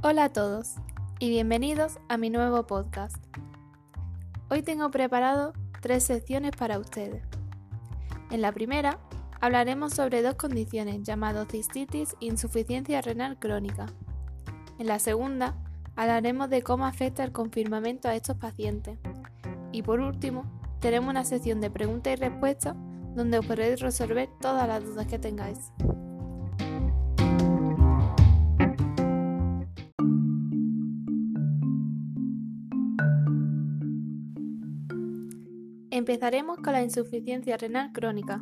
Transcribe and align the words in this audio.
Hola 0.00 0.24
a 0.24 0.28
todos 0.32 0.76
y 1.18 1.28
bienvenidos 1.28 1.98
a 2.08 2.18
mi 2.18 2.30
nuevo 2.30 2.64
podcast. 2.68 3.16
Hoy 4.48 4.62
tengo 4.62 4.92
preparado 4.92 5.54
tres 5.80 6.04
secciones 6.04 6.52
para 6.56 6.78
ustedes. 6.78 7.24
En 8.30 8.40
la 8.40 8.52
primera 8.52 9.00
hablaremos 9.40 9.94
sobre 9.94 10.22
dos 10.22 10.36
condiciones 10.36 11.02
llamadas 11.02 11.48
cistitis 11.50 12.14
e 12.20 12.26
insuficiencia 12.26 13.00
renal 13.00 13.40
crónica. 13.40 13.86
En 14.78 14.86
la 14.86 15.00
segunda 15.00 15.56
hablaremos 15.96 16.48
de 16.48 16.62
cómo 16.62 16.86
afecta 16.86 17.24
el 17.24 17.32
confirmamiento 17.32 18.06
a 18.06 18.14
estos 18.14 18.36
pacientes. 18.36 19.00
Y 19.72 19.82
por 19.82 19.98
último, 19.98 20.44
tenemos 20.78 21.10
una 21.10 21.24
sección 21.24 21.60
de 21.60 21.70
preguntas 21.70 22.12
y 22.12 22.16
respuestas 22.16 22.76
donde 23.16 23.40
os 23.40 23.46
podréis 23.46 23.80
resolver 23.80 24.28
todas 24.40 24.68
las 24.68 24.84
dudas 24.84 25.08
que 25.08 25.18
tengáis. 25.18 25.72
Empezaremos 35.98 36.58
con 36.58 36.74
la 36.74 36.84
insuficiencia 36.84 37.56
renal 37.56 37.90
crónica. 37.90 38.40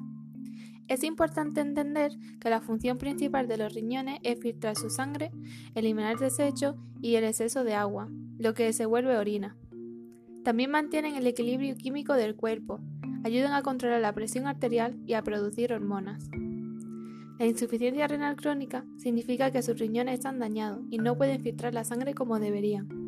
Es 0.88 1.02
importante 1.02 1.62
entender 1.62 2.12
que 2.38 2.50
la 2.50 2.60
función 2.60 2.98
principal 2.98 3.48
de 3.48 3.56
los 3.56 3.72
riñones 3.72 4.18
es 4.24 4.38
filtrar 4.38 4.76
su 4.76 4.90
sangre, 4.90 5.30
eliminar 5.74 6.12
el 6.12 6.18
desecho 6.18 6.76
y 7.00 7.14
el 7.14 7.24
exceso 7.24 7.64
de 7.64 7.72
agua, 7.72 8.10
lo 8.36 8.52
que 8.52 8.74
se 8.74 8.84
vuelve 8.84 9.16
orina. 9.16 9.56
También 10.44 10.70
mantienen 10.70 11.14
el 11.14 11.26
equilibrio 11.26 11.76
químico 11.76 12.12
del 12.12 12.36
cuerpo, 12.36 12.78
ayudan 13.24 13.54
a 13.54 13.62
controlar 13.62 14.02
la 14.02 14.12
presión 14.12 14.46
arterial 14.46 14.94
y 15.06 15.14
a 15.14 15.22
producir 15.22 15.72
hormonas. 15.72 16.28
La 17.38 17.46
insuficiencia 17.46 18.06
renal 18.06 18.36
crónica 18.36 18.84
significa 18.98 19.50
que 19.50 19.62
sus 19.62 19.78
riñones 19.78 20.16
están 20.16 20.38
dañados 20.38 20.84
y 20.90 20.98
no 20.98 21.16
pueden 21.16 21.40
filtrar 21.40 21.72
la 21.72 21.84
sangre 21.84 22.12
como 22.12 22.38
deberían. 22.38 23.05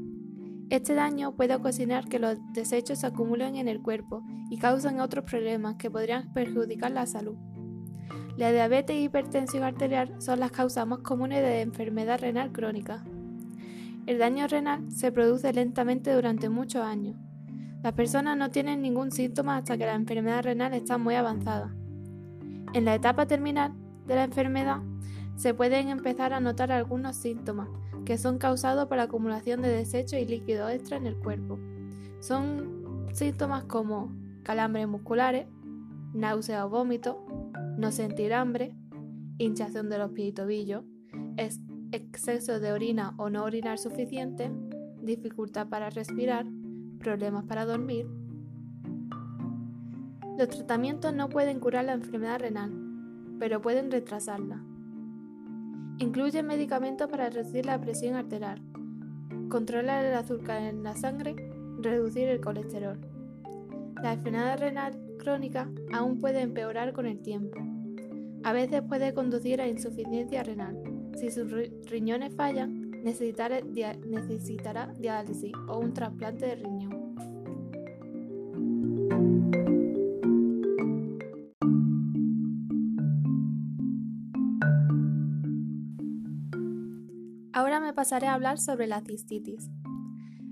Este 0.70 0.94
daño 0.94 1.32
puede 1.32 1.54
ocasionar 1.54 2.08
que 2.08 2.18
los 2.18 2.36
desechos 2.52 2.98
se 2.98 3.06
acumulen 3.06 3.56
en 3.56 3.68
el 3.68 3.80
cuerpo 3.80 4.22
y 4.50 4.58
causan 4.58 5.00
otros 5.00 5.24
problemas 5.24 5.76
que 5.76 5.90
podrían 5.90 6.30
perjudicar 6.34 6.90
la 6.90 7.06
salud. 7.06 7.36
La 8.36 8.52
diabetes 8.52 8.94
e 8.94 9.00
hipertensión 9.00 9.64
arterial 9.64 10.20
son 10.20 10.40
las 10.40 10.50
causas 10.50 10.86
más 10.86 10.98
comunes 10.98 11.42
de 11.42 11.62
enfermedad 11.62 12.20
renal 12.20 12.52
crónica. 12.52 13.02
El 14.06 14.18
daño 14.18 14.46
renal 14.46 14.92
se 14.92 15.10
produce 15.10 15.52
lentamente 15.54 16.12
durante 16.12 16.50
muchos 16.50 16.82
años. 16.82 17.16
Las 17.82 17.94
personas 17.94 18.36
no 18.36 18.50
tienen 18.50 18.82
ningún 18.82 19.10
síntoma 19.10 19.56
hasta 19.56 19.78
que 19.78 19.86
la 19.86 19.94
enfermedad 19.94 20.42
renal 20.42 20.74
está 20.74 20.98
muy 20.98 21.14
avanzada. 21.14 21.74
En 22.74 22.84
la 22.84 22.94
etapa 22.94 23.26
terminal 23.26 23.72
de 24.06 24.16
la 24.16 24.24
enfermedad 24.24 24.82
se 25.36 25.54
pueden 25.54 25.88
empezar 25.88 26.32
a 26.34 26.40
notar 26.40 26.72
algunos 26.72 27.16
síntomas, 27.16 27.68
que 28.08 28.16
son 28.16 28.38
causados 28.38 28.88
por 28.88 28.96
la 28.96 29.02
acumulación 29.02 29.60
de 29.60 29.68
desechos 29.68 30.18
y 30.18 30.24
líquidos 30.24 30.72
extra 30.72 30.96
en 30.96 31.06
el 31.06 31.14
cuerpo. 31.16 31.58
Son 32.20 33.06
síntomas 33.12 33.64
como 33.64 34.10
calambres 34.44 34.88
musculares, 34.88 35.46
náusea 36.14 36.64
o 36.64 36.70
vómito, 36.70 37.22
no 37.76 37.92
sentir 37.92 38.32
hambre, 38.32 38.74
hinchación 39.36 39.90
de 39.90 39.98
los 39.98 40.12
pies 40.12 40.28
y 40.28 40.32
tobillos, 40.32 40.84
exceso 41.92 42.60
de 42.60 42.72
orina 42.72 43.12
o 43.18 43.28
no 43.28 43.44
orinar 43.44 43.76
suficiente, 43.76 44.50
dificultad 45.02 45.68
para 45.68 45.90
respirar, 45.90 46.46
problemas 47.00 47.44
para 47.44 47.66
dormir. 47.66 48.08
Los 50.38 50.48
tratamientos 50.48 51.12
no 51.12 51.28
pueden 51.28 51.60
curar 51.60 51.84
la 51.84 51.92
enfermedad 51.92 52.40
renal, 52.40 52.72
pero 53.38 53.60
pueden 53.60 53.90
retrasarla. 53.90 54.64
Incluye 56.00 56.44
medicamentos 56.44 57.08
para 57.08 57.28
reducir 57.28 57.66
la 57.66 57.80
presión 57.80 58.14
arterial, 58.14 58.62
controlar 59.48 60.04
el 60.04 60.14
azúcar 60.14 60.62
en 60.62 60.84
la 60.84 60.94
sangre, 60.94 61.34
reducir 61.80 62.28
el 62.28 62.40
colesterol. 62.40 63.00
La 64.00 64.12
enfermedad 64.12 64.60
renal 64.60 64.96
crónica 65.18 65.68
aún 65.92 66.20
puede 66.20 66.40
empeorar 66.40 66.92
con 66.92 67.06
el 67.06 67.20
tiempo. 67.20 67.58
A 68.44 68.52
veces 68.52 68.82
puede 68.82 69.12
conducir 69.12 69.60
a 69.60 69.66
insuficiencia 69.66 70.44
renal. 70.44 70.80
Si 71.16 71.30
sus 71.30 71.50
riñones 71.90 72.32
fallan, 72.32 72.92
necesitará, 73.02 73.60
diálisis 73.60 75.52
o 75.66 75.78
un 75.80 75.92
trasplante 75.92 76.46
de 76.46 76.54
riñón. 76.54 76.97
Ahora 87.58 87.80
me 87.80 87.92
pasaré 87.92 88.28
a 88.28 88.34
hablar 88.34 88.60
sobre 88.60 88.86
la 88.86 89.00
cistitis. 89.00 89.68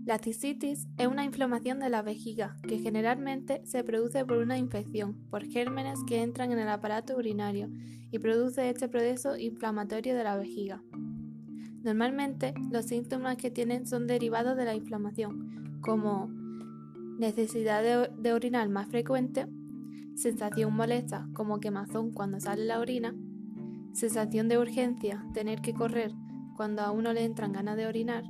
La 0.04 0.18
cistitis 0.18 0.88
es 0.98 1.06
una 1.06 1.22
inflamación 1.24 1.78
de 1.78 1.88
la 1.88 2.02
vejiga 2.02 2.56
que 2.66 2.80
generalmente 2.80 3.64
se 3.64 3.84
produce 3.84 4.24
por 4.24 4.38
una 4.38 4.58
infección, 4.58 5.14
por 5.30 5.44
gérmenes 5.44 6.00
que 6.08 6.20
entran 6.20 6.50
en 6.50 6.58
el 6.58 6.68
aparato 6.68 7.16
urinario 7.16 7.68
y 8.10 8.18
produce 8.18 8.68
este 8.68 8.88
proceso 8.88 9.36
inflamatorio 9.36 10.16
de 10.16 10.24
la 10.24 10.36
vejiga. 10.36 10.82
Normalmente 11.84 12.54
los 12.72 12.86
síntomas 12.86 13.36
que 13.36 13.52
tienen 13.52 13.86
son 13.86 14.08
derivados 14.08 14.56
de 14.56 14.64
la 14.64 14.74
inflamación, 14.74 15.78
como 15.82 16.26
necesidad 17.20 17.84
de, 17.84 18.10
de 18.20 18.32
orinar 18.32 18.68
más 18.68 18.88
frecuente, 18.88 19.46
sensación 20.16 20.74
molesta 20.74 21.28
como 21.34 21.60
quemazón 21.60 22.10
cuando 22.10 22.40
sale 22.40 22.64
la 22.64 22.80
orina, 22.80 23.14
sensación 23.92 24.48
de 24.48 24.58
urgencia, 24.58 25.24
tener 25.34 25.60
que 25.60 25.72
correr 25.72 26.10
cuando 26.56 26.82
a 26.82 26.90
uno 26.90 27.12
le 27.12 27.24
entran 27.24 27.52
ganas 27.52 27.76
de 27.76 27.86
orinar, 27.86 28.24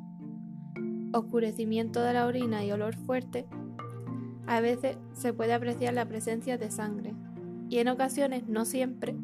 oscurecimiento 1.13 2.03
de 2.03 2.13
la 2.13 2.27
orina 2.27 2.65
y 2.65 2.73
olor 2.73 2.97
fuerte, 2.97 3.47
a 4.47 4.61
veces 4.61 4.99
se 5.13 5.33
puede 5.33 5.55
apreciar 5.55 5.95
la 5.95 6.07
presencia 6.07 6.59
de 6.59 6.71
sangre 6.71 7.15
y 7.69 7.79
en 7.79 7.89
ocasiones, 7.89 8.47
no 8.49 8.65
siempre, 8.65 9.17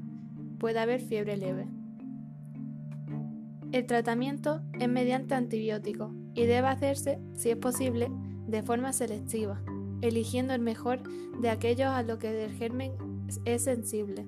puede 0.58 0.78
haber 0.78 1.00
fiebre 1.00 1.36
leve. 1.36 1.66
El 3.72 3.86
tratamiento 3.86 4.62
es 4.78 4.88
mediante 4.88 5.34
antibióticos 5.34 6.12
y 6.34 6.44
debe 6.44 6.68
hacerse, 6.68 7.18
si 7.34 7.50
es 7.50 7.56
posible, 7.56 8.10
de 8.46 8.62
forma 8.62 8.92
selectiva, 8.92 9.62
eligiendo 10.02 10.54
el 10.54 10.60
mejor 10.60 11.02
de 11.40 11.50
aquellos 11.50 11.88
a 11.88 12.02
los 12.02 12.18
que 12.18 12.44
el 12.44 12.52
germen 12.52 12.92
es 13.44 13.64
sensible. 13.64 14.26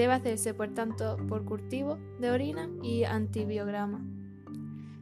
Debe 0.00 0.14
hacerse, 0.14 0.54
por 0.54 0.72
tanto, 0.72 1.18
por 1.28 1.44
cultivo 1.44 1.98
de 2.18 2.30
orina 2.30 2.70
y 2.82 3.04
antibiograma. 3.04 4.02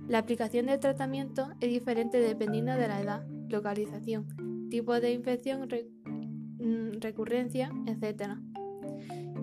La 0.09 0.19
aplicación 0.19 0.66
del 0.66 0.81
tratamiento 0.81 1.53
es 1.60 1.70
diferente 1.70 2.19
dependiendo 2.19 2.72
de 2.72 2.88
la 2.88 3.00
edad, 3.00 3.25
localización, 3.48 4.69
tipo 4.70 4.98
de 4.98 5.12
infección, 5.12 5.69
mm, 5.69 6.98
recurrencia, 6.98 7.70
etc. 7.86 8.41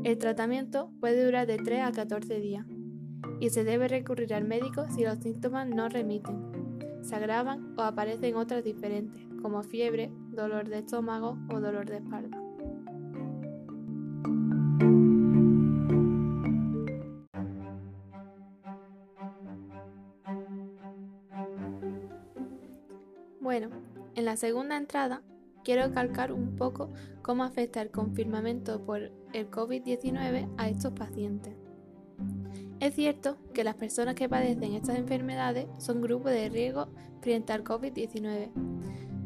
El 0.03 0.17
tratamiento 0.17 0.91
puede 0.99 1.23
durar 1.23 1.47
de 1.47 1.55
3 1.55 1.83
a 1.83 1.91
14 1.93 2.41
días 2.41 2.65
y 3.39 3.49
se 3.49 3.63
debe 3.63 3.87
recurrir 3.87 4.33
al 4.33 4.43
médico 4.43 4.87
si 4.89 5.05
los 5.05 5.19
síntomas 5.19 5.69
no 5.69 5.87
remiten, 5.87 6.99
se 7.01 7.15
agravan 7.15 7.75
o 7.77 7.81
aparecen 7.81 8.35
otras 8.35 8.61
diferentes, 8.61 9.25
como 9.41 9.63
fiebre, 9.63 10.11
dolor 10.31 10.67
de 10.67 10.79
estómago 10.79 11.37
o 11.49 11.61
dolor 11.61 11.89
de 11.89 11.99
espalda. 11.99 12.44
En 24.25 24.31
la 24.31 24.37
segunda 24.37 24.75
entrada 24.75 25.21
quiero 25.63 25.93
calcar 25.93 26.31
un 26.31 26.55
poco 26.55 26.89
cómo 27.21 27.43
afecta 27.43 27.79
el 27.83 27.91
confirmamiento 27.91 28.83
por 28.83 29.11
el 29.33 29.51
COVID-19 29.51 30.49
a 30.57 30.67
estos 30.67 30.93
pacientes. 30.93 31.53
Es 32.79 32.95
cierto 32.95 33.37
que 33.53 33.63
las 33.63 33.75
personas 33.75 34.15
que 34.15 34.27
padecen 34.27 34.73
estas 34.73 34.97
enfermedades 34.97 35.67
son 35.77 36.01
grupos 36.01 36.31
de 36.31 36.49
riesgo 36.49 36.87
frente 37.21 37.53
al 37.53 37.63
COVID-19, 37.63 38.49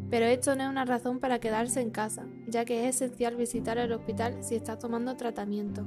pero 0.10 0.26
esto 0.26 0.54
no 0.58 0.64
es 0.64 0.70
una 0.70 0.84
razón 0.84 1.22
para 1.22 1.40
quedarse 1.40 1.80
en 1.80 1.92
casa, 1.92 2.26
ya 2.48 2.66
que 2.66 2.90
es 2.90 2.98
esencial 2.98 3.38
visitar 3.38 3.78
el 3.78 3.94
hospital 3.94 4.44
si 4.44 4.56
está 4.56 4.78
tomando 4.78 5.16
tratamiento. 5.16 5.86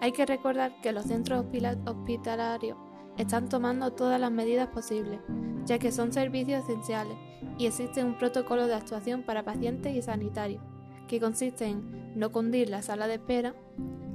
Hay 0.00 0.12
que 0.12 0.24
recordar 0.24 0.80
que 0.80 0.92
los 0.92 1.04
centros 1.04 1.44
hospitalarios 1.84 2.78
están 3.18 3.50
tomando 3.50 3.92
todas 3.92 4.18
las 4.18 4.32
medidas 4.32 4.68
posibles, 4.68 5.20
ya 5.66 5.78
que 5.78 5.92
son 5.92 6.12
servicios 6.12 6.64
esenciales 6.64 7.16
y 7.58 7.66
existe 7.66 8.04
un 8.04 8.18
protocolo 8.18 8.66
de 8.66 8.74
actuación 8.74 9.22
para 9.22 9.44
pacientes 9.44 9.94
y 9.94 10.02
sanitarios, 10.02 10.62
que 11.08 11.20
consiste 11.20 11.66
en 11.66 12.18
no 12.18 12.32
cundir 12.32 12.70
la 12.70 12.82
sala 12.82 13.06
de 13.06 13.14
espera, 13.14 13.54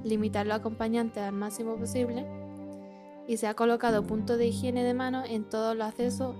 limitar 0.04 0.46
los 0.46 0.58
acompañantes 0.58 1.24
al 1.24 1.34
máximo 1.34 1.76
posible 1.76 2.26
y 3.28 3.38
se 3.38 3.48
ha 3.48 3.54
colocado 3.54 4.04
puntos 4.04 4.38
de 4.38 4.48
higiene 4.48 4.84
de 4.84 4.94
manos 4.94 5.26
en 5.30 5.44
todos 5.44 5.76
los 5.76 5.88
accesos, 5.88 6.36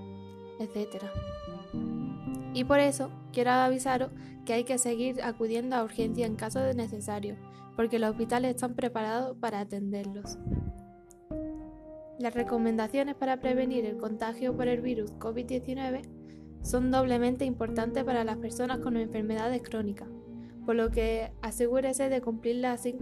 etc. 0.58 1.04
Y 2.52 2.64
por 2.64 2.80
eso 2.80 3.10
quiero 3.32 3.52
avisaros 3.52 4.10
que 4.44 4.54
hay 4.54 4.64
que 4.64 4.78
seguir 4.78 5.22
acudiendo 5.22 5.76
a 5.76 5.84
urgencia 5.84 6.26
en 6.26 6.34
caso 6.34 6.58
de 6.58 6.74
necesario, 6.74 7.36
porque 7.76 7.98
los 7.98 8.10
hospitales 8.10 8.56
están 8.56 8.74
preparados 8.74 9.36
para 9.36 9.60
atenderlos. 9.60 10.38
Las 12.20 12.34
recomendaciones 12.34 13.14
para 13.14 13.40
prevenir 13.40 13.86
el 13.86 13.96
contagio 13.96 14.54
por 14.54 14.68
el 14.68 14.82
virus 14.82 15.10
COVID-19 15.14 16.02
son 16.62 16.90
doblemente 16.90 17.46
importantes 17.46 18.04
para 18.04 18.24
las 18.24 18.36
personas 18.36 18.80
con 18.80 18.98
enfermedades 18.98 19.62
crónicas, 19.62 20.06
por 20.66 20.74
lo 20.76 20.90
que 20.90 21.32
asegúrese 21.40 22.10
de 22.10 22.20
cumplirlas 22.20 22.78
así 22.78 22.94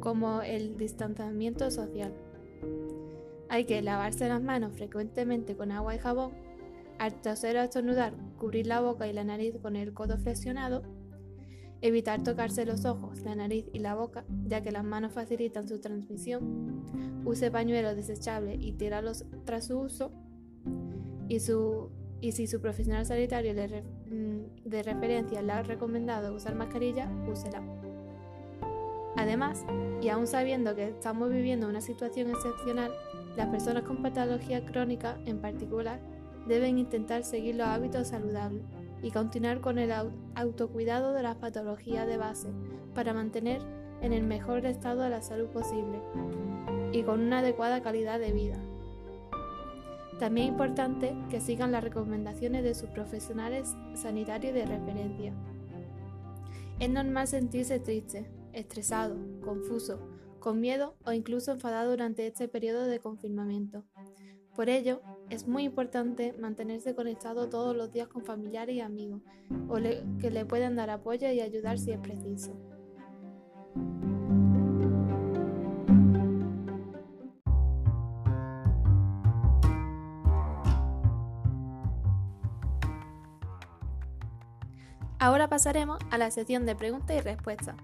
como 0.00 0.40
el 0.40 0.78
distanciamiento 0.78 1.70
social. 1.70 2.14
Hay 3.50 3.66
que 3.66 3.82
lavarse 3.82 4.30
las 4.30 4.42
manos 4.42 4.72
frecuentemente 4.72 5.54
con 5.54 5.70
agua 5.70 5.94
y 5.94 5.98
jabón, 5.98 6.32
al 6.98 7.20
toser 7.20 7.58
o 7.58 7.60
estornudar, 7.60 8.14
cubrir 8.38 8.66
la 8.66 8.80
boca 8.80 9.06
y 9.06 9.12
la 9.12 9.24
nariz 9.24 9.58
con 9.60 9.76
el 9.76 9.92
codo 9.92 10.16
flexionado, 10.16 10.84
evitar 11.84 12.22
tocarse 12.22 12.64
los 12.64 12.86
ojos, 12.86 13.20
la 13.20 13.34
nariz 13.34 13.66
y 13.74 13.78
la 13.78 13.94
boca, 13.94 14.24
ya 14.46 14.62
que 14.62 14.72
las 14.72 14.84
manos 14.84 15.12
facilitan 15.12 15.68
su 15.68 15.80
transmisión, 15.80 17.22
use 17.26 17.50
pañuelos 17.50 17.94
desechables 17.94 18.56
y 18.58 18.72
tíralos 18.72 19.26
tras 19.44 19.66
su 19.66 19.78
uso, 19.78 20.10
y, 21.28 21.40
si 22.32 22.46
su 22.46 22.60
profesional 22.62 23.04
sanitario 23.04 23.52
mm, 23.52 24.64
de 24.64 24.82
referencia 24.82 25.42
le 25.42 25.52
ha 25.52 25.62
recomendado 25.62 26.34
usar 26.34 26.54
mascarilla, 26.54 27.06
úsela. 27.30 27.62
Además, 29.16 29.66
y 30.00 30.08
aún 30.08 30.26
sabiendo 30.26 30.74
que 30.74 30.88
estamos 30.88 31.28
viviendo 31.28 31.68
una 31.68 31.82
situación 31.82 32.30
excepcional, 32.30 32.92
las 33.36 33.48
personas 33.48 33.82
con 33.82 34.00
patología 34.00 34.64
crónica 34.64 35.18
en 35.26 35.38
particular 35.38 36.00
deben 36.48 36.78
intentar 36.78 37.24
seguir 37.24 37.56
los 37.56 37.66
hábitos 37.66 38.08
saludables 38.08 38.62
y 39.04 39.10
continuar 39.10 39.60
con 39.60 39.78
el 39.78 39.92
autocuidado 40.34 41.12
de 41.12 41.22
las 41.22 41.36
patologías 41.36 42.06
de 42.06 42.16
base 42.16 42.48
para 42.94 43.12
mantener 43.12 43.60
en 44.00 44.14
el 44.14 44.22
mejor 44.22 44.64
estado 44.64 45.02
de 45.02 45.10
la 45.10 45.20
salud 45.20 45.48
posible 45.48 46.00
y 46.90 47.02
con 47.02 47.20
una 47.20 47.40
adecuada 47.40 47.82
calidad 47.82 48.18
de 48.18 48.32
vida. 48.32 48.56
También 50.18 50.46
es 50.46 50.52
importante 50.52 51.14
que 51.28 51.42
sigan 51.42 51.70
las 51.70 51.84
recomendaciones 51.84 52.64
de 52.64 52.74
sus 52.74 52.88
profesionales 52.88 53.76
sanitarios 53.94 54.54
de 54.54 54.64
referencia. 54.64 55.34
Es 56.80 56.88
normal 56.88 57.28
sentirse 57.28 57.80
triste, 57.80 58.26
estresado, 58.54 59.16
confuso, 59.44 59.98
con 60.40 60.60
miedo 60.60 60.96
o 61.04 61.12
incluso 61.12 61.52
enfadado 61.52 61.90
durante 61.90 62.26
este 62.26 62.48
periodo 62.48 62.86
de 62.86 63.00
confinamiento. 63.00 63.84
Por 64.56 64.70
ello, 64.70 65.02
es 65.30 65.46
muy 65.46 65.64
importante 65.64 66.34
mantenerse 66.38 66.94
conectado 66.94 67.48
todos 67.48 67.76
los 67.76 67.90
días 67.92 68.08
con 68.08 68.24
familiares 68.24 68.76
y 68.76 68.80
amigos, 68.80 69.20
o 69.68 69.76
que 70.20 70.30
le 70.30 70.44
puedan 70.44 70.76
dar 70.76 70.90
apoyo 70.90 71.30
y 71.30 71.40
ayudar 71.40 71.78
si 71.78 71.92
es 71.92 71.98
preciso. 71.98 72.52
Ahora 85.18 85.48
pasaremos 85.48 85.98
a 86.10 86.18
la 86.18 86.30
sección 86.30 86.66
de 86.66 86.76
preguntas 86.76 87.16
y 87.16 87.20
respuestas. 87.20 87.76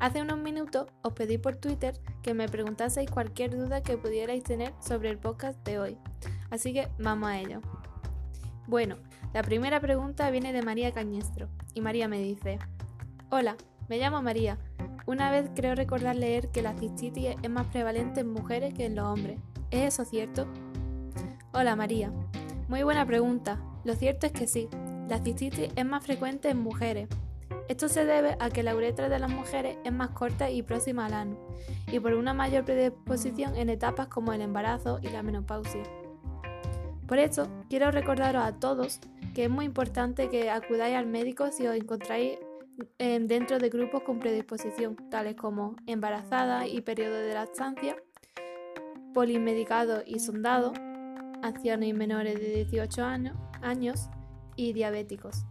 Hace 0.00 0.20
unos 0.20 0.38
minutos 0.38 0.88
os 1.02 1.12
pedí 1.12 1.38
por 1.38 1.54
Twitter 1.54 2.00
que 2.20 2.34
me 2.34 2.48
preguntaseis 2.48 3.08
cualquier 3.08 3.56
duda 3.56 3.80
que 3.80 3.96
pudierais 3.96 4.42
tener 4.42 4.74
sobre 4.80 5.10
el 5.10 5.18
podcast 5.18 5.64
de 5.64 5.78
hoy, 5.78 5.98
así 6.50 6.72
que 6.72 6.88
vamos 6.98 7.28
a 7.28 7.38
ello. 7.38 7.60
Bueno, 8.66 8.96
la 9.32 9.42
primera 9.42 9.80
pregunta 9.80 10.30
viene 10.30 10.52
de 10.52 10.62
María 10.62 10.92
Cañestro, 10.92 11.48
y 11.74 11.80
María 11.80 12.08
me 12.08 12.18
dice, 12.18 12.58
Hola, 13.30 13.56
me 13.88 13.98
llamo 13.98 14.22
María. 14.22 14.58
Una 15.06 15.30
vez 15.30 15.50
creo 15.54 15.74
recordar 15.74 16.16
leer 16.16 16.50
que 16.50 16.62
la 16.62 16.74
cistitis 16.74 17.36
es 17.42 17.50
más 17.50 17.66
prevalente 17.66 18.20
en 18.20 18.32
mujeres 18.32 18.72
que 18.72 18.86
en 18.86 18.94
los 18.94 19.04
hombres. 19.04 19.38
¿Es 19.70 19.94
eso 19.94 20.04
cierto? 20.04 20.46
Hola 21.52 21.76
María. 21.76 22.10
Muy 22.68 22.82
buena 22.82 23.04
pregunta. 23.04 23.60
Lo 23.84 23.94
cierto 23.94 24.26
es 24.26 24.32
que 24.32 24.46
sí. 24.46 24.68
La 25.08 25.18
cistitis 25.18 25.70
es 25.76 25.84
más 25.84 26.02
frecuente 26.02 26.48
en 26.48 26.58
mujeres, 26.58 27.08
esto 27.66 27.88
se 27.88 28.04
debe 28.04 28.36
a 28.40 28.50
que 28.50 28.62
la 28.62 28.76
uretra 28.76 29.08
de 29.08 29.18
las 29.18 29.30
mujeres 29.30 29.78
es 29.84 29.92
más 29.92 30.10
corta 30.10 30.50
y 30.50 30.62
próxima 30.62 31.06
al 31.06 31.14
ano, 31.14 31.36
y 31.90 31.98
por 31.98 32.12
una 32.12 32.34
mayor 32.34 32.64
predisposición 32.66 33.56
en 33.56 33.70
etapas 33.70 34.08
como 34.08 34.34
el 34.34 34.42
embarazo 34.42 34.98
y 35.02 35.08
la 35.08 35.22
menopausia. 35.22 35.82
Por 37.06 37.18
eso, 37.18 37.48
quiero 37.68 37.90
recordaros 37.90 38.44
a 38.44 38.58
todos 38.58 39.00
que 39.34 39.44
es 39.44 39.50
muy 39.50 39.66
importante 39.66 40.28
que 40.28 40.48
acudáis 40.50 40.96
al 40.96 41.06
médico 41.06 41.50
si 41.50 41.66
os 41.66 41.76
encontráis 41.76 42.38
eh, 42.98 43.18
dentro 43.20 43.58
de 43.58 43.68
grupos 43.68 44.02
con 44.02 44.20
predisposición, 44.20 44.96
tales 45.10 45.34
como 45.34 45.76
embarazada 45.86 46.66
y 46.66 46.80
periodo 46.80 47.16
de 47.16 47.34
lactancia, 47.34 47.96
polimedicado 49.12 50.02
y 50.06 50.20
sondado, 50.20 50.72
ancianos 51.42 51.86
y 51.86 51.92
menores 51.92 52.40
de 52.40 52.64
18 52.64 53.04
años 53.62 54.08
y 54.56 54.72
diabéticos. 54.72 55.44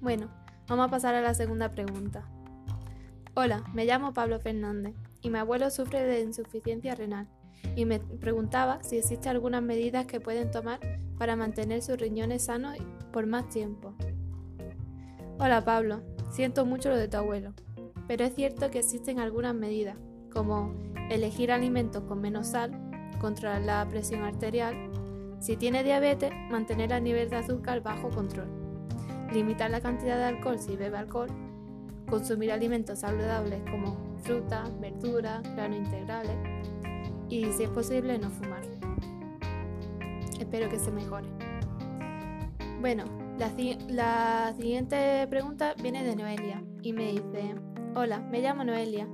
Bueno, 0.00 0.30
vamos 0.68 0.86
a 0.86 0.90
pasar 0.90 1.14
a 1.14 1.20
la 1.20 1.34
segunda 1.34 1.70
pregunta. 1.70 2.28
Hola, 3.34 3.64
me 3.72 3.86
llamo 3.86 4.12
Pablo 4.12 4.38
Fernández 4.38 4.94
y 5.20 5.30
mi 5.30 5.38
abuelo 5.38 5.70
sufre 5.70 6.02
de 6.02 6.20
insuficiencia 6.20 6.94
renal 6.94 7.28
y 7.76 7.84
me 7.84 8.00
preguntaba 8.00 8.82
si 8.82 8.98
existen 8.98 9.30
algunas 9.30 9.62
medidas 9.62 10.06
que 10.06 10.20
pueden 10.20 10.50
tomar 10.50 10.80
para 11.18 11.36
mantener 11.36 11.82
sus 11.82 11.98
riñones 11.98 12.44
sanos 12.44 12.76
por 13.12 13.26
más 13.26 13.48
tiempo. 13.48 13.94
Hola 15.38 15.64
Pablo, 15.64 16.02
siento 16.30 16.64
mucho 16.66 16.90
lo 16.90 16.96
de 16.96 17.08
tu 17.08 17.16
abuelo, 17.16 17.52
pero 18.06 18.24
es 18.24 18.34
cierto 18.34 18.70
que 18.70 18.80
existen 18.80 19.18
algunas 19.20 19.54
medidas, 19.54 19.96
como 20.32 20.74
elegir 21.10 21.52
alimentos 21.52 22.04
con 22.04 22.20
menos 22.20 22.48
sal, 22.48 22.72
controlar 23.20 23.62
la 23.62 23.88
presión 23.88 24.22
arterial, 24.22 24.90
si 25.40 25.56
tiene 25.56 25.82
diabetes, 25.82 26.32
mantener 26.50 26.92
el 26.92 27.02
nivel 27.02 27.28
de 27.28 27.36
azúcar 27.36 27.82
bajo 27.82 28.10
control. 28.10 28.48
Limitar 29.32 29.70
la 29.70 29.80
cantidad 29.80 30.18
de 30.18 30.24
alcohol 30.24 30.58
si 30.58 30.76
bebe 30.76 30.98
alcohol, 30.98 31.28
consumir 32.08 32.52
alimentos 32.52 33.00
saludables 33.00 33.62
como 33.70 33.96
fruta, 34.22 34.64
verduras, 34.80 35.42
granos 35.54 35.78
integrales 35.78 36.36
y 37.32 37.50
si 37.50 37.62
es 37.62 37.70
posible 37.70 38.18
no 38.18 38.28
fumar. 38.30 38.60
Espero 40.38 40.68
que 40.68 40.78
se 40.78 40.90
mejore. 40.90 41.28
Bueno, 42.82 43.04
la, 43.38 44.52
siguiente 44.54 45.26
pregunta 45.30 45.74
viene 45.82 46.04
de 46.04 46.14
Noelia 46.14 46.62
y 46.82 46.92
me 46.92 47.12
dice, 47.12 47.54
hola, 47.94 48.20
me 48.20 48.42
llamo 48.42 48.64
Noelia 48.64 49.08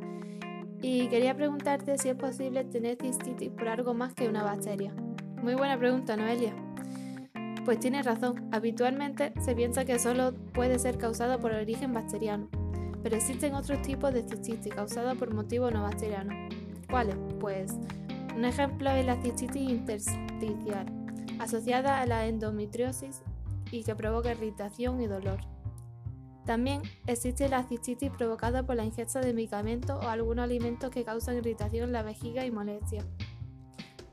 y 0.83 1.07
quería 1.07 1.37
preguntarte 1.37 1.97
si 1.97 2.09
es 2.09 2.17
posible 2.17 2.65
tener 2.65 2.97
cistitis 3.01 3.51
por 3.51 3.69
algo 3.69 3.95
más 3.95 4.15
que 4.15 4.29
una 4.29 4.43
bacteria. 4.43 4.93
Muy 5.41 5.55
buena 5.55 5.79
pregunta, 5.79 6.17
Noelia. 6.17 6.55
Pues 7.65 7.79
tiene 7.79 8.03
razón, 8.03 8.49
habitualmente 8.51 9.33
se 9.41 9.55
piensa 9.55 9.85
que 9.85 10.01
solo 10.01 10.35
puede 10.55 10.81
ser 10.81 10.99
causado 10.99 11.39
por 11.39 11.53
origen 11.53 11.93
bacteriano, 11.93 12.49
pero 13.01 13.15
existen 13.15 13.55
otros 13.55 13.81
tipos 13.83 14.13
de 14.13 14.23
cistitis 14.23 14.75
causadas 14.75 15.17
por 15.17 15.33
motivos 15.33 15.73
no 15.73 15.83
bacterianos. 15.83 16.35
¿Cuáles? 16.91 17.17
Pues 17.39 17.77
un 18.39 18.45
ejemplo 18.45 18.89
es 18.91 19.05
la 19.05 19.21
cistitis 19.21 19.69
intersticial, 19.69 20.87
asociada 21.41 22.01
a 22.01 22.07
la 22.07 22.27
endometriosis 22.27 23.23
y 23.73 23.83
que 23.83 23.97
provoca 23.97 24.31
irritación 24.31 25.03
y 25.03 25.09
dolor. 25.09 25.41
También 26.47 26.83
existe 27.09 27.49
la 27.49 27.65
cistitis 27.65 28.13
provocada 28.13 28.63
por 28.63 28.77
la 28.77 28.85
ingesta 28.85 29.21
de 29.21 29.35
medicamentos 29.35 29.99
o 30.05 30.09
algunos 30.09 30.45
alimentos 30.45 30.91
que 30.91 31.05
causan 31.05 31.39
irritación 31.39 31.87
en 31.87 31.93
la 31.93 32.05
vejiga 32.05 32.47
y 32.47 32.53
molestia. 32.53 33.05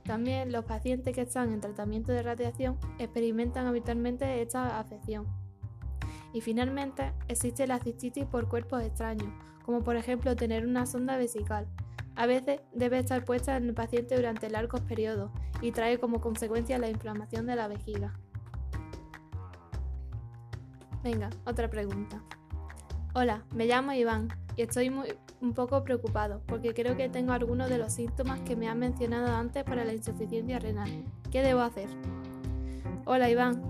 También 0.02 0.52
los 0.52 0.66
pacientes 0.66 1.14
que 1.14 1.22
están 1.22 1.54
en 1.54 1.62
tratamiento 1.62 2.12
de 2.12 2.24
radiación 2.24 2.80
experimentan 2.98 3.68
habitualmente 3.68 4.42
esta 4.42 4.80
afección. 4.80 5.28
Y 6.34 6.42
finalmente 6.42 7.14
existe 7.28 7.68
la 7.68 7.78
cistitis 7.78 8.26
por 8.26 8.50
cuerpos 8.50 8.82
extraños, 8.82 9.30
como 9.64 9.84
por 9.84 9.96
ejemplo 9.98 10.36
tener 10.36 10.66
una 10.66 10.88
sonda 10.88 11.16
vesical. 11.16 11.68
A 12.16 12.28
veces 12.28 12.62
debe 12.74 13.00
estar 13.00 13.26
puesta 13.26 13.58
en 13.58 13.66
el 13.66 13.74
paciente 13.74 14.16
durante 14.16 14.50
largos 14.50 14.82
periodos 14.82 15.32
y 15.62 15.72
trae 15.72 16.00
como 16.00 16.22
consecuencia 16.22 16.78
la 16.78 16.90
inflamación 16.90 17.46
de 17.46 17.56
la 17.56 17.68
vejiga. 17.68 18.14
Venga, 21.04 21.30
otra 21.46 21.70
pregunta. 21.70 22.22
Hola, 23.14 23.44
me 23.54 23.66
llamo 23.66 23.94
Iván 23.94 24.30
y 24.56 24.64
estoy 24.64 24.90
muy, 24.90 25.08
un 25.42 25.54
poco 25.54 25.84
preocupado 25.84 26.42
porque 26.48 26.74
creo 26.74 26.98
que 26.98 27.10
tengo 27.10 27.34
algunos 27.34 27.70
de 27.70 27.78
los 27.78 27.94
síntomas 27.94 28.40
que 28.42 28.56
me 28.56 28.68
han 28.68 28.80
mencionado 28.80 29.28
antes 29.36 29.64
para 29.64 29.86
la 29.86 29.94
insuficiencia 29.94 30.60
renal. 30.60 30.90
¿Qué 31.32 31.42
debo 31.42 31.62
hacer? 31.62 31.90
Hola 33.06 33.30
Iván. 33.30 33.62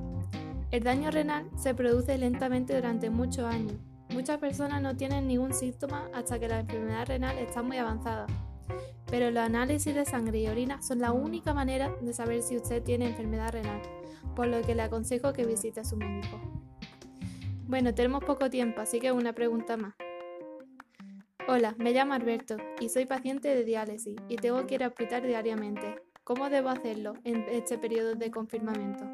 El 0.71 0.83
daño 0.83 1.11
renal 1.11 1.49
se 1.57 1.73
produce 1.73 2.17
lentamente 2.17 2.75
durante 2.75 3.09
muchos 3.09 3.45
años. 3.45 3.75
Muchas 4.09 4.37
personas 4.37 4.81
no 4.81 4.95
tienen 4.95 5.27
ningún 5.27 5.53
síntoma 5.53 6.09
hasta 6.13 6.39
que 6.39 6.47
la 6.47 6.59
enfermedad 6.59 7.07
renal 7.07 7.37
está 7.37 7.61
muy 7.61 7.77
avanzada. 7.77 8.27
Pero 9.07 9.29
los 9.31 9.43
análisis 9.43 9.93
de 9.93 10.05
sangre 10.05 10.39
y 10.39 10.47
orina 10.47 10.81
son 10.81 10.99
la 10.99 11.11
única 11.11 11.53
manera 11.53 11.93
de 12.01 12.13
saber 12.13 12.41
si 12.41 12.57
usted 12.57 12.81
tiene 12.83 13.07
enfermedad 13.07 13.51
renal, 13.51 13.81
por 14.35 14.47
lo 14.47 14.61
que 14.61 14.75
le 14.75 14.83
aconsejo 14.83 15.33
que 15.33 15.45
visite 15.45 15.81
a 15.81 15.85
su 15.85 15.97
médico. 15.97 16.39
Bueno, 17.67 17.93
tenemos 17.93 18.23
poco 18.23 18.49
tiempo, 18.49 18.81
así 18.81 18.99
que 18.99 19.11
una 19.11 19.33
pregunta 19.33 19.77
más. 19.77 19.93
Hola, 21.47 21.75
me 21.77 21.93
llamo 21.93 22.13
Alberto 22.13 22.57
y 22.79 22.89
soy 22.89 23.05
paciente 23.05 23.49
de 23.49 23.63
diálisis 23.63 24.15
y 24.27 24.35
tengo 24.37 24.65
que 24.65 24.75
ir 24.75 24.83
a 24.83 24.87
hospital 24.87 25.23
diariamente. 25.23 25.95
¿Cómo 26.23 26.49
debo 26.49 26.69
hacerlo 26.69 27.13
en 27.23 27.45
este 27.49 27.77
periodo 27.77 28.15
de 28.15 28.31
confinamiento? 28.31 29.05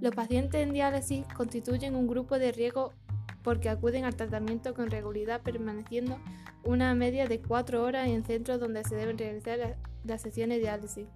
Los 0.00 0.14
pacientes 0.16 0.60
en 0.60 0.72
diálisis 0.72 1.24
constituyen 1.36 1.94
un 1.94 2.08
grupo 2.08 2.40
de 2.40 2.50
riesgo 2.50 2.92
porque 3.42 3.68
acuden 3.68 4.04
al 4.04 4.16
tratamiento 4.16 4.74
con 4.74 4.90
regularidad 4.90 5.40
permaneciendo 5.42 6.18
una 6.64 6.94
media 6.94 7.26
de 7.26 7.40
cuatro 7.40 7.82
horas 7.82 8.08
en 8.08 8.24
centros 8.24 8.60
donde 8.60 8.84
se 8.84 8.94
deben 8.94 9.18
realizar 9.18 9.76
las 10.04 10.22
sesiones 10.22 10.58
de 10.58 10.62
diálisis. 10.62 11.06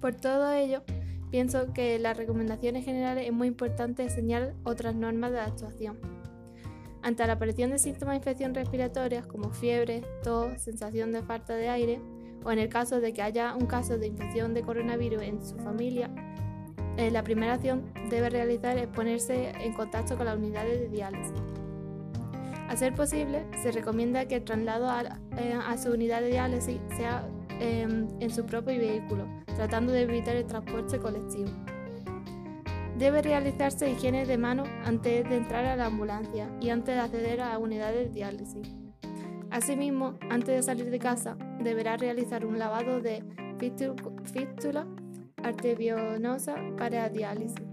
Por 0.00 0.14
todo 0.14 0.52
ello, 0.52 0.82
pienso 1.30 1.72
que 1.72 1.98
las 1.98 2.16
recomendaciones 2.16 2.84
generales 2.84 3.26
es 3.26 3.32
muy 3.32 3.48
importante 3.48 4.02
enseñar 4.02 4.54
otras 4.64 4.94
normas 4.94 5.32
de 5.32 5.40
actuación. 5.40 5.98
Ante 7.02 7.26
la 7.26 7.34
aparición 7.34 7.70
de 7.70 7.78
síntomas 7.78 8.14
de 8.14 8.18
infección 8.18 8.54
respiratorias 8.54 9.26
como 9.26 9.50
fiebre, 9.50 10.02
tos, 10.22 10.60
sensación 10.60 11.12
de 11.12 11.22
falta 11.22 11.54
de 11.54 11.68
aire, 11.68 12.00
o 12.44 12.50
en 12.52 12.58
el 12.58 12.68
caso 12.68 13.00
de 13.00 13.12
que 13.12 13.22
haya 13.22 13.54
un 13.54 13.66
caso 13.66 13.98
de 13.98 14.06
infección 14.06 14.54
de 14.54 14.62
coronavirus 14.62 15.22
en 15.22 15.44
su 15.44 15.56
familia, 15.58 16.10
eh, 16.98 17.12
la 17.12 17.22
primera 17.22 17.54
acción 17.54 17.84
debe 18.10 18.28
realizar 18.28 18.76
es 18.76 18.88
ponerse 18.88 19.52
en 19.60 19.72
contacto 19.72 20.16
con 20.16 20.26
las 20.26 20.36
unidades 20.36 20.80
de 20.80 20.88
diálisis. 20.88 21.32
A 22.68 22.76
ser 22.76 22.92
posible, 22.96 23.46
se 23.62 23.70
recomienda 23.70 24.26
que 24.26 24.34
el 24.34 24.44
traslado 24.44 24.90
a, 24.90 25.02
eh, 25.36 25.78
su 25.80 25.92
unidad 25.92 26.22
de 26.22 26.30
diálisis 26.30 26.80
sea 26.96 27.24
em, 27.60 28.08
en 28.18 28.30
su 28.30 28.44
propio 28.44 28.76
vehículo, 28.76 29.26
tratando 29.54 29.92
de 29.92 30.02
evitar 30.02 30.34
el 30.34 30.46
transporte 30.46 30.98
colectivo. 30.98 31.50
Debe 32.98 33.22
realizarse 33.22 33.88
higiene 33.88 34.26
de 34.26 34.36
mano 34.36 34.64
antes 34.84 35.28
de 35.28 35.36
entrar 35.36 35.64
a 35.66 35.76
la 35.76 35.86
ambulancia 35.86 36.50
y 36.60 36.70
antes 36.70 36.96
de 36.96 37.00
acceder 37.00 37.40
a 37.40 37.58
unidades 37.58 38.08
de 38.08 38.14
diálisis. 38.14 38.74
Asimismo, 39.50 40.18
antes 40.30 40.48
de 40.48 40.62
salir 40.64 40.90
de 40.90 40.98
casa, 40.98 41.36
deberá 41.62 41.96
realizar 41.96 42.44
un 42.44 42.58
lavado 42.58 43.00
de 43.00 43.22
fístula 43.58 44.84
arterionosa 45.48 46.56
para 46.76 47.08
diálisis. 47.08 47.66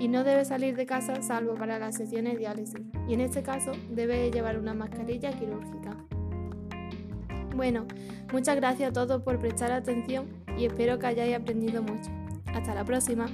Y 0.00 0.08
no 0.08 0.22
debe 0.22 0.44
salir 0.44 0.76
de 0.76 0.86
casa 0.86 1.20
salvo 1.22 1.54
para 1.54 1.78
las 1.78 1.96
sesiones 1.96 2.38
diálisis. 2.38 2.80
Y 3.08 3.14
en 3.14 3.20
este 3.20 3.42
caso 3.42 3.72
debe 3.90 4.30
llevar 4.30 4.58
una 4.58 4.74
mascarilla 4.74 5.32
quirúrgica. 5.32 5.96
Bueno, 7.56 7.86
muchas 8.32 8.54
gracias 8.56 8.90
a 8.90 8.92
todos 8.92 9.22
por 9.22 9.38
prestar 9.40 9.72
atención 9.72 10.26
y 10.56 10.66
espero 10.66 10.98
que 10.98 11.08
hayáis 11.08 11.36
aprendido 11.36 11.82
mucho. 11.82 12.10
Hasta 12.46 12.74
la 12.74 12.84
próxima. 12.84 13.26